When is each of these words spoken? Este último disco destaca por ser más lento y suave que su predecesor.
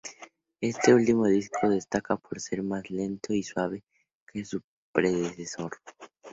Este 0.61 0.95
último 0.95 1.27
disco 1.27 1.69
destaca 1.69 2.17
por 2.17 2.39
ser 2.41 2.63
más 2.63 2.89
lento 2.89 3.35
y 3.35 3.43
suave 3.43 3.83
que 4.25 4.43
su 4.43 4.63
predecesor. 4.91 5.73